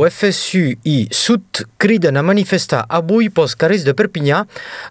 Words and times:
O 0.00 0.06
FSU 0.08 0.78
i 0.88 1.08
Sud 1.12 1.60
criden 1.76 2.16
a 2.16 2.22
manifestar 2.24 2.86
avui 2.88 3.26
pels 3.36 3.52
carrers 3.60 3.82
de 3.84 3.92
Perpinyà 3.92 4.38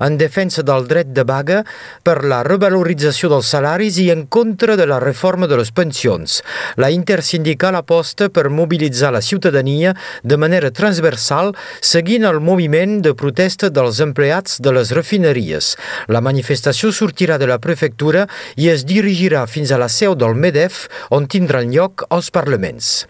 en 0.06 0.20
defensa 0.22 0.62
del 0.62 0.86
dret 0.86 1.10
de 1.18 1.24
vaga 1.26 1.64
per 2.06 2.20
la 2.30 2.44
revalorització 2.46 3.32
dels 3.34 3.50
salaris 3.56 3.98
i 4.04 4.06
en 4.14 4.28
contra 4.30 4.76
de 4.78 4.86
la 4.86 5.00
reforma 5.02 5.50
de 5.50 5.58
les 5.58 5.74
pensions. 5.74 6.38
La 6.78 6.92
intersindical 6.94 7.80
aposta 7.82 8.30
per 8.30 8.54
mobilitzar 8.54 9.10
la 9.18 9.24
ciutadania 9.26 9.96
de 10.22 10.38
manera 10.38 10.70
transversal 10.70 11.56
seguint 11.82 12.30
el 12.30 12.38
moviment 12.38 13.00
de 13.02 13.18
protesta 13.18 13.74
dels 13.74 14.06
empleats 14.06 14.62
de 14.62 14.78
les 14.78 14.94
refineries. 14.94 15.74
La 16.06 16.22
manifestació 16.22 16.94
sortirà 16.94 17.42
de 17.42 17.50
la 17.50 17.58
prefectura 17.58 18.28
i 18.62 18.70
es 18.70 18.86
dirigirà 18.86 19.48
fins 19.50 19.74
a 19.74 19.82
la 19.82 19.90
seu 19.90 20.14
del 20.14 20.38
MEDEF 20.38 20.86
on 21.10 21.26
tindran 21.26 21.74
lloc 21.74 22.06
els 22.14 22.30
parlaments. 22.30 23.08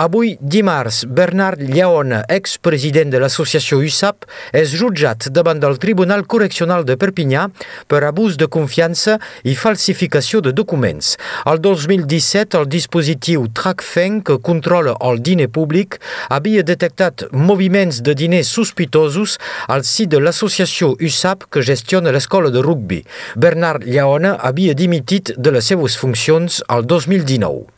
Avui, 0.00 0.38
dimarts, 0.40 1.02
Bernard 1.30 1.60
Lleona, 1.62 2.24
expresident 2.26 3.12
de 3.12 3.18
l'associació 3.22 3.76
USAP, 3.86 4.24
és 4.50 4.72
jutjat 4.74 5.28
davant 5.30 5.60
del 5.62 5.76
Tribunal 5.78 6.24
Correccional 6.26 6.82
de 6.88 6.96
Perpinyà 6.98 7.44
per 7.86 8.00
abús 8.02 8.34
de 8.40 8.48
confiança 8.50 9.14
i 9.46 9.54
falsificació 9.54 10.40
de 10.42 10.50
documents. 10.50 11.12
El 11.46 11.62
2017, 11.62 12.58
el 12.58 12.66
dispositiu 12.72 13.46
TRACFEN, 13.54 14.18
que 14.26 14.40
controla 14.42 14.96
el 15.06 15.22
diner 15.22 15.46
públic, 15.54 16.00
havia 16.34 16.66
detectat 16.66 17.28
moviments 17.30 18.02
de 18.02 18.16
diners 18.18 18.50
sospitosos 18.50 19.36
al 19.70 19.86
si 19.86 20.08
de 20.10 20.18
l'associació 20.18 20.96
USAP 20.98 21.46
que 21.46 21.62
gestiona 21.62 22.10
l'escola 22.10 22.50
de 22.50 22.64
rugby. 22.66 23.04
Bernard 23.36 23.86
Lleona 23.86 24.34
havia 24.34 24.74
dimitit 24.74 25.30
de 25.38 25.54
les 25.54 25.70
seves 25.70 25.94
funcions 25.94 26.58
el 26.66 26.90
2019. 26.90 27.68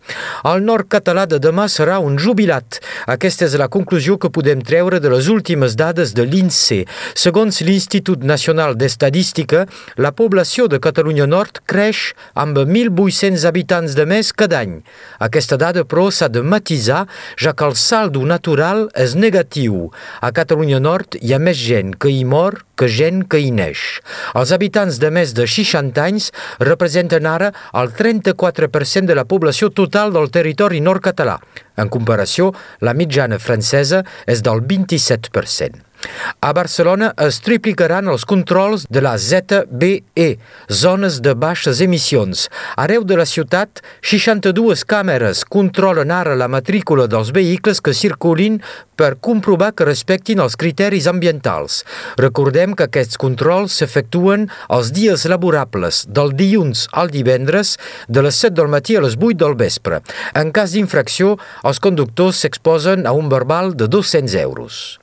El 0.49 0.65
nord 0.67 0.89
català 0.91 1.25
de 1.31 1.39
demà 1.43 1.69
serà 1.71 1.99
un 2.03 2.19
jubilat. 2.19 2.81
Aquesta 3.15 3.47
és 3.47 3.55
la 3.61 3.69
conclusió 3.73 4.19
que 4.19 4.31
podem 4.35 4.63
treure 4.67 4.99
de 5.03 5.11
les 5.13 5.29
últimes 5.33 5.77
dades 5.79 6.15
de 6.17 6.27
l'INSEE. 6.27 6.87
Segons 7.15 7.61
l'Institut 7.63 8.25
Nacional 8.27 8.77
d'Estadística, 8.79 9.67
la 9.97 10.13
població 10.13 10.67
de 10.67 10.81
Catalunya 10.83 11.29
Nord 11.31 11.63
creix 11.71 12.13
amb 12.35 12.59
1.800 12.59 13.47
habitants 13.49 13.97
de 13.99 14.07
més 14.09 14.33
cada 14.33 14.63
any. 14.65 14.81
Aquesta 15.23 15.59
dada, 15.61 15.87
però, 15.87 16.09
s'ha 16.11 16.29
de 16.29 16.43
matisar, 16.43 17.07
ja 17.39 17.55
que 17.55 17.69
el 17.69 17.79
saldo 17.79 18.25
natural 18.27 18.89
és 18.99 19.15
negatiu. 19.15 19.91
A 20.21 20.33
Catalunya 20.35 20.83
Nord 20.83 21.19
hi 21.21 21.35
ha 21.35 21.41
més 21.43 21.59
gent 21.59 21.95
que 21.95 22.11
hi 22.11 22.25
mor 22.27 22.63
que 22.77 22.89
gent 22.91 23.23
que 23.31 23.39
hi 23.39 23.53
neix. 23.55 24.01
Els 24.35 24.51
habitants 24.51 24.99
de 24.99 25.13
més 25.15 25.35
de 25.37 25.47
60 25.47 26.03
anys 26.03 26.31
representen 26.59 27.29
ara 27.31 27.53
el 27.79 27.93
34% 27.95 29.07
de 29.07 29.15
la 29.15 29.27
població 29.29 29.69
total 29.71 29.92
del 29.93 30.31
territori 30.33 30.81
nord-català. 30.81 31.37
En 31.77 31.89
comparació, 31.93 32.51
la 32.81 32.95
mitjana 32.97 33.39
francesa 33.39 34.03
és 34.27 34.43
del 34.43 34.65
27%. 34.65 35.92
A 36.41 36.53
Barcelona 36.53 37.13
es 37.23 37.39
triplicaran 37.45 38.09
els 38.11 38.25
controls 38.29 38.87
de 38.91 39.03
la 39.05 39.15
ZBE, 39.19 40.29
zones 40.71 41.21
de 41.23 41.35
baixes 41.39 41.81
emissions. 41.85 42.49
Arreu 42.77 43.05
de 43.07 43.19
la 43.21 43.27
ciutat, 43.29 43.83
62 44.03 44.83
càmeres 44.89 45.45
controlen 45.47 46.11
ara 46.11 46.35
la 46.39 46.49
matrícula 46.51 47.07
dels 47.07 47.31
vehicles 47.35 47.81
que 47.81 47.95
circulin 47.95 48.59
per 48.97 49.17
comprovar 49.19 49.73
que 49.75 49.87
respectin 49.87 50.43
els 50.43 50.57
criteris 50.59 51.09
ambientals. 51.11 51.83
Recordem 52.21 52.77
que 52.79 52.87
aquests 52.89 53.19
controls 53.19 53.79
s'efectuen 53.79 54.49
els 54.71 54.93
dies 54.95 55.27
laborables, 55.31 56.05
del 56.09 56.35
dilluns 56.39 56.89
al 56.93 57.13
divendres, 57.15 57.77
de 58.09 58.23
les 58.27 58.39
7 58.43 58.55
del 58.61 58.71
matí 58.73 58.97
a 58.97 59.05
les 59.05 59.19
8 59.19 59.39
del 59.45 59.59
vespre. 59.59 60.03
En 60.39 60.53
cas 60.55 60.75
d'infracció, 60.77 61.37
els 61.67 61.83
conductors 61.83 62.43
s'exposen 62.43 63.07
a 63.07 63.15
un 63.17 63.31
verbal 63.33 63.77
de 63.77 63.89
200 63.91 64.35
euros. 64.43 65.02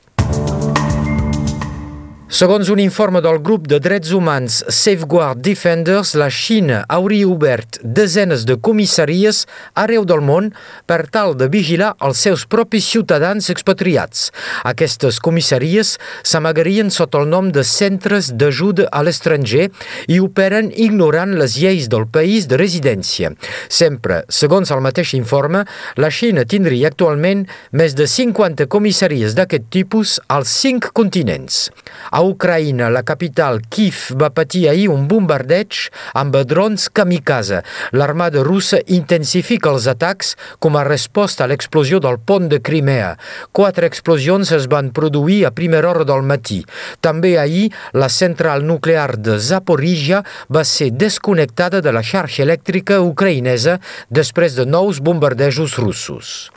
Segons 2.29 2.69
un 2.69 2.77
informe 2.77 3.23
del 3.25 3.39
grup 3.41 3.63
de 3.65 3.79
drets 3.81 4.11
humans 4.13 4.59
Safeguard 4.69 5.39
Defenders, 5.41 6.11
la 6.13 6.27
Xina 6.29 6.83
hauria 6.85 7.25
obert 7.25 7.79
desenes 7.81 8.43
de 8.45 8.53
comissaries 8.61 9.47
arreu 9.73 10.03
del 10.05 10.21
món 10.21 10.51
per 10.85 11.07
tal 11.09 11.33
de 11.39 11.47
vigilar 11.49 11.95
els 12.05 12.21
seus 12.21 12.43
propis 12.45 12.85
ciutadans 12.85 13.49
expatriats. 13.49 14.27
Aquestes 14.61 15.17
comissaries 15.25 15.95
s'amagarien 16.21 16.93
sota 16.93 17.17
el 17.23 17.31
nom 17.31 17.49
de 17.49 17.63
centres 17.65 18.29
d'ajuda 18.29 18.85
a 18.93 19.01
l'estranger 19.01 19.71
i 20.05 20.21
operen 20.21 20.69
ignorant 20.69 21.33
les 21.41 21.57
lleis 21.57 21.89
del 21.89 22.05
país 22.05 22.45
de 22.45 22.61
residència. 22.61 23.33
Sempre, 23.73 24.21
segons 24.29 24.69
el 24.69 24.85
mateix 24.85 25.15
informe, 25.17 25.63
la 25.97 26.13
Xina 26.13 26.45
tindria 26.45 26.93
actualment 26.93 27.47
més 27.73 27.97
de 27.97 28.05
50 28.05 28.69
comissaries 28.69 29.33
d'aquest 29.33 29.65
tipus 29.73 30.19
als 30.29 30.53
cinc 30.61 30.93
continents. 30.93 31.71
A 32.19 32.21
Ucraïna, 32.21 32.89
la 32.91 32.99
capital 33.07 33.61
Kiev 33.71 34.09
va 34.19 34.27
patir 34.35 34.65
ahir 34.67 34.89
un 34.91 35.05
bombardeig 35.07 35.85
amb 36.19 36.35
drons 36.49 36.89
kamikaze. 36.91 37.61
L'armada 37.95 38.43
russa 38.43 38.81
intensifica 38.91 39.71
els 39.71 39.87
atacs 39.87 40.33
com 40.59 40.75
a 40.75 40.83
resposta 40.83 41.45
a 41.45 41.47
l'explosió 41.47 42.01
del 42.03 42.19
pont 42.19 42.51
de 42.51 42.59
Crimea. 42.59 43.13
Quatre 43.55 43.87
explosions 43.87 44.51
es 44.51 44.67
van 44.67 44.91
produir 44.91 45.45
a 45.47 45.55
primera 45.55 45.93
hora 45.93 46.03
del 46.03 46.27
matí. 46.27 46.59
També 46.99 47.37
ahir 47.39 47.69
la 47.95 48.11
central 48.11 48.67
nuclear 48.67 49.15
de 49.15 49.39
Zaporizhia 49.39 50.25
va 50.51 50.67
ser 50.67 50.91
desconnectada 50.91 51.79
de 51.79 51.95
la 51.95 52.03
xarxa 52.03 52.43
elèctrica 52.43 52.99
ucraïnesa 52.99 53.79
després 54.11 54.59
de 54.59 54.67
nous 54.67 54.99
bombardejos 54.99 55.79
russos. 55.79 56.49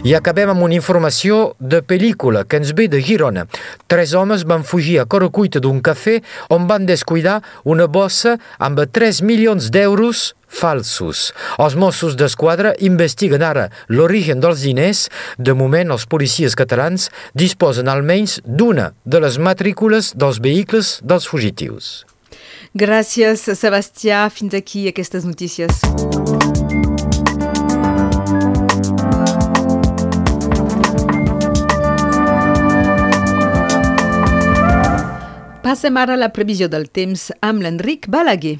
I 0.00 0.14
acabem 0.16 0.48
amb 0.48 0.64
una 0.64 0.78
informació 0.78 1.54
de 1.60 1.82
pel·lícula 1.84 2.46
que 2.48 2.56
ens 2.56 2.70
ve 2.72 2.86
de 2.88 3.02
Girona. 3.04 3.44
Tres 3.84 4.14
homes 4.16 4.46
van 4.48 4.62
fugir 4.64 4.96
a 5.00 5.04
Correcuita 5.04 5.60
d'un 5.60 5.82
cafè 5.84 6.22
on 6.56 6.64
van 6.70 6.86
descuidar 6.88 7.42
una 7.68 7.84
bossa 7.84 8.38
amb 8.56 8.80
3 8.80 9.20
milions 9.28 9.68
d'euros 9.68 10.30
falsos. 10.48 11.34
Els 11.60 11.76
Mossos 11.76 12.16
d'Esquadra 12.16 12.72
investiguen 12.80 13.44
ara 13.44 13.68
l'origen 13.92 14.40
dels 14.40 14.64
diners. 14.64 15.08
De 15.36 15.52
moment, 15.52 15.92
els 15.92 16.08
policies 16.08 16.56
catalans 16.56 17.10
disposen 17.36 17.92
almenys 17.92 18.40
d'una 18.46 18.94
de 19.04 19.20
les 19.20 19.36
matrícules 19.36 20.14
dels 20.16 20.40
vehicles 20.40 20.96
dels 21.04 21.28
fugitius. 21.28 22.06
Gràcies, 22.72 23.44
Sebastià. 23.52 24.30
Fins 24.32 24.56
aquí 24.56 24.88
aquestes 24.88 25.28
notícies. 25.28 25.84
Passem 35.70 35.94
ara 36.00 36.16
a 36.16 36.18
la 36.18 36.32
previsió 36.34 36.66
del 36.66 36.88
temps 36.90 37.28
amb 37.46 37.62
l'Enric 37.62 38.08
Balaguer. 38.10 38.56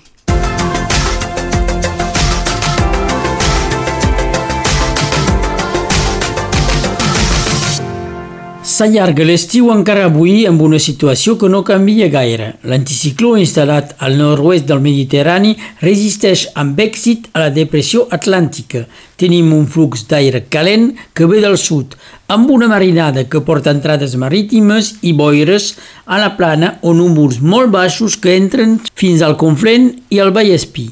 S'allarga 8.80 9.26
l'estiu 9.28 9.66
encara 9.74 10.06
avui 10.08 10.46
amb 10.48 10.62
una 10.64 10.78
situació 10.80 11.34
que 11.36 11.50
no 11.52 11.58
canvia 11.68 12.06
gaire. 12.08 12.46
L'anticicló 12.64 13.34
instal·lat 13.36 13.90
al 14.06 14.16
nord-oest 14.16 14.64
del 14.70 14.80
Mediterrani 14.80 15.50
resisteix 15.82 16.46
amb 16.62 16.80
èxit 16.80 17.28
a 17.34 17.42
la 17.42 17.50
depressió 17.52 18.06
atlàntica. 18.16 18.86
Tenim 19.20 19.52
un 19.52 19.68
flux 19.68 20.06
d'aire 20.08 20.46
calent 20.48 20.88
que 21.12 21.28
ve 21.28 21.44
del 21.44 21.58
sud, 21.60 21.92
amb 22.32 22.48
una 22.56 22.72
marinada 22.72 23.26
que 23.28 23.44
porta 23.44 23.76
entrades 23.76 24.16
marítimes 24.16 24.94
i 25.04 25.12
boires 25.12 25.74
a 26.06 26.24
la 26.24 26.32
plana 26.40 26.78
o 26.80 26.96
núvols 26.96 27.42
molt 27.44 27.68
baixos 27.76 28.16
que 28.16 28.32
entren 28.40 28.78
fins 28.96 29.20
al 29.20 29.36
Conflent 29.36 29.92
i 30.08 30.24
al 30.24 30.32
Vallespí. 30.32 30.88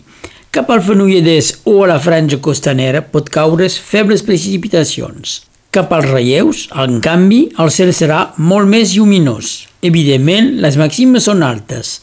Cap 0.53 0.69
al 0.69 0.84
Fenolledès 0.84 1.55
o 1.65 1.81
a 1.87 1.93
la 1.97 2.03
franja 2.05 2.37
costanera 2.37 3.00
pot 3.00 3.32
caure's 3.32 3.81
febles 3.81 4.20
precipitacions. 4.20 5.48
Cap 5.71 5.91
als 5.93 6.06
relleus, 6.09 6.62
en 6.73 6.97
canvi, 7.05 7.43
el 7.61 7.69
cel 7.69 7.91
serà 7.93 8.23
molt 8.41 8.70
més 8.73 8.94
lluminós. 8.97 9.67
Evidentment, 9.85 10.55
les 10.65 10.79
màximes 10.81 11.26
són 11.29 11.44
altes. 11.44 11.99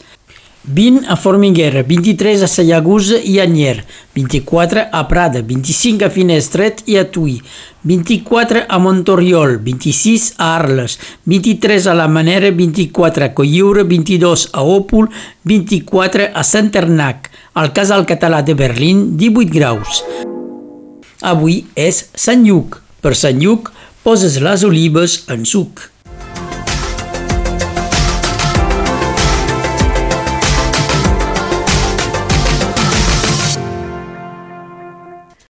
20 0.66 1.08
a 1.10 1.16
Formiguera, 1.18 1.82
23 1.86 2.44
a 2.46 2.48
Sallagusa 2.50 3.18
i 3.18 3.40
Anyer, 3.42 3.80
24 4.14 4.84
a 4.92 5.00
Prada, 5.10 5.42
25 5.42 6.06
a 6.06 6.12
Finestret 6.14 6.84
i 6.86 6.94
a 6.98 7.04
Tui, 7.10 7.40
24 7.82 8.64
a 8.70 8.78
Montoriol, 8.78 9.58
26 9.58 10.28
a 10.38 10.52
Arles, 10.60 10.98
23 11.26 11.90
a 11.90 11.98
La 11.98 12.06
Manera, 12.06 12.54
24 12.54 13.30
a 13.30 13.32
Colliure, 13.34 13.82
22 13.82 14.48
a 14.54 14.62
Òpol, 14.62 15.10
24 15.42 16.30
a 16.34 16.46
Santernac, 16.46 17.30
al 17.54 17.74
Casal 17.74 18.06
Català 18.06 18.42
de 18.46 18.54
Berlín, 18.54 19.16
18 19.18 19.50
graus. 19.50 20.02
Avui 21.22 21.64
és 21.74 22.04
Sant 22.14 22.46
Lluc. 22.46 22.85
Per 23.06 23.12
Sant 23.14 23.38
Lluc 23.38 23.68
poses 24.02 24.40
les 24.42 24.64
olives 24.66 25.12
en 25.30 25.44
suc. 25.46 25.78